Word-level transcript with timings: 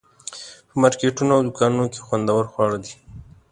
په 0.67 0.73
مارکیټونو 0.81 1.31
او 1.35 1.45
دوکانونو 1.47 1.85
کې 1.93 1.99
خوندور 2.05 2.43
خواړه 2.51 2.77
دي. 2.83 2.93